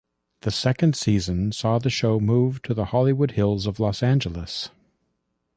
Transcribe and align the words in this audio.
The 0.41 0.49
second 0.49 0.95
season 0.95 1.51
saw 1.51 1.77
the 1.77 1.91
show 1.91 2.19
moved 2.19 2.65
to 2.65 2.73
the 2.73 2.85
Hollywood 2.85 3.33
Hills 3.33 3.67
of 3.67 3.79
Los 3.79 4.01
Angeles. 4.01 4.71